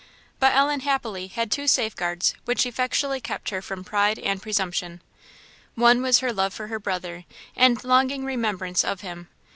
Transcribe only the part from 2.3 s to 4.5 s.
which effectually kept her from pride and